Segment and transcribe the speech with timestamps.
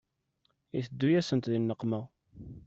[0.79, 2.01] Iteddu-yasent di nneqma.